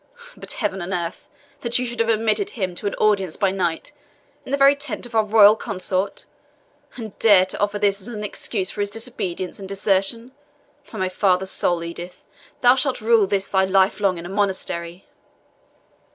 But, 0.35 0.53
heaven 0.53 0.81
and 0.81 0.93
earth! 0.93 1.27
that 1.59 1.77
you 1.77 1.85
should 1.85 1.99
have 1.99 2.09
admitted 2.09 2.49
him 2.49 2.73
to 2.73 2.87
an 2.87 2.95
audience 2.95 3.37
by 3.37 3.51
night, 3.51 3.91
in 4.43 4.51
the 4.51 4.57
very 4.57 4.75
tent 4.75 5.05
of 5.05 5.13
our 5.13 5.23
royal 5.23 5.55
consort! 5.55 6.25
and 6.95 7.15
dare 7.19 7.45
to 7.45 7.59
offer 7.59 7.77
this 7.77 8.01
as 8.01 8.07
an 8.07 8.23
excuse 8.23 8.71
for 8.71 8.79
his 8.81 8.89
disobedience 8.89 9.59
and 9.59 9.69
desertion! 9.69 10.31
By 10.91 10.97
my 10.97 11.09
father's 11.09 11.51
soul, 11.51 11.83
Edith, 11.83 12.23
thou 12.61 12.73
shalt 12.73 12.99
rue 12.99 13.27
this 13.27 13.49
thy 13.49 13.65
life 13.65 13.99
long 13.99 14.17
in 14.17 14.25
a 14.25 14.29
monastery!" 14.29 15.05